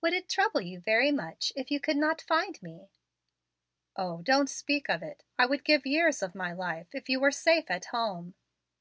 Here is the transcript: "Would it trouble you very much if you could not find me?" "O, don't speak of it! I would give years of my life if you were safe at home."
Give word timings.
"Would 0.00 0.12
it 0.12 0.28
trouble 0.28 0.60
you 0.60 0.78
very 0.78 1.10
much 1.10 1.52
if 1.56 1.72
you 1.72 1.80
could 1.80 1.96
not 1.96 2.20
find 2.22 2.62
me?" 2.62 2.92
"O, 3.96 4.22
don't 4.22 4.48
speak 4.48 4.88
of 4.88 5.02
it! 5.02 5.24
I 5.40 5.46
would 5.46 5.64
give 5.64 5.84
years 5.84 6.22
of 6.22 6.36
my 6.36 6.52
life 6.52 6.94
if 6.94 7.08
you 7.08 7.18
were 7.18 7.32
safe 7.32 7.68
at 7.68 7.86
home." 7.86 8.36